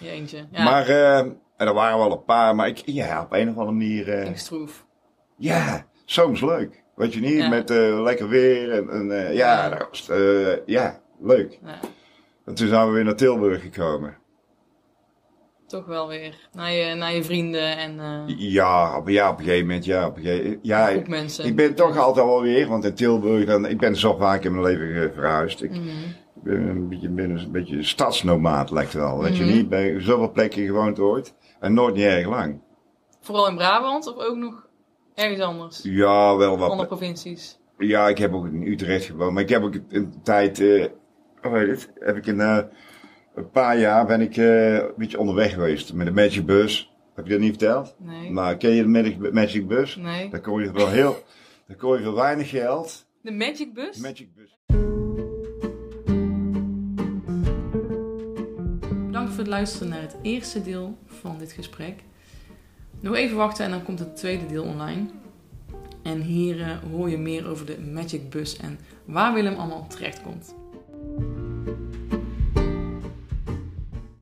[0.00, 0.44] je eentje.
[0.50, 3.56] Ja, Maar, eh, en er waren wel een paar, maar ik, ja, op een of
[3.56, 4.86] andere manier, ik stroef.
[5.36, 6.82] ja, soms leuk.
[6.94, 7.48] Weet je niet, Ja.
[7.48, 7.68] met
[8.04, 9.68] lekker weer en, en ja, Ja.
[9.68, 10.10] dat was,
[10.66, 11.58] ja, leuk.
[11.64, 11.78] Ja.
[12.50, 14.16] En toen zijn we weer naar Tilburg gekomen.
[15.66, 19.44] toch wel weer naar je, naar je vrienden en eh Ja, op, ja, op een
[19.44, 20.06] gegeven moment, ja.
[20.06, 21.44] Op een gegeven, ja, groep mensen.
[21.44, 24.52] ik ben toch altijd wel weer, want in Tilburg, dan, ik ben zo vaak in
[24.52, 25.62] mijn leven verhuisd.
[25.62, 25.80] Ik Mhm.
[26.34, 29.22] ben een beetje, ben een beetje een stadsnomaat, lijkt het wel.
[29.22, 29.52] Weet je Mhm.
[29.52, 31.34] niet, bij zoveel plekken gewoond ooit.
[31.60, 32.60] En nooit niet erg lang.
[33.20, 34.66] Vooral in Brabant of ook nog
[35.14, 35.80] ergens anders?
[35.82, 36.70] Ja, wel wat.
[36.70, 37.58] Andere provincies.
[37.78, 39.32] Ja, ik heb ook in Utrecht gewoond.
[39.32, 40.84] Maar ik heb ook een tijd, eh
[41.42, 41.90] hoe heet het?
[41.98, 42.58] Heb ik een, eh,
[43.34, 46.92] een paar jaar ben ik eh, een beetje onderweg geweest met de Magic Bus.
[47.14, 47.94] Heb je dat niet verteld?
[47.98, 48.30] Nee.
[48.30, 49.96] Maar ken je de Magic, Magic Bus?
[49.96, 50.30] Nee.
[50.30, 51.24] Dan kon je wel heel,
[51.66, 53.06] dan kon je voor weinig geld.
[53.22, 53.96] De Magic Bus?
[53.96, 54.58] Magic Bus.
[59.06, 62.02] Bedankt voor het luisteren naar het eerste deel van dit gesprek.
[63.00, 65.06] Nog even wachten en dan komt het tweede deel online.
[66.02, 70.22] En hier eh, hoor je meer over de Magic Bus en waar Willem allemaal terecht
[70.22, 70.54] komt.
[71.02, 71.39] Thank you.